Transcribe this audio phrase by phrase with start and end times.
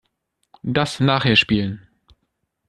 [0.63, 1.87] Das nachher spielen.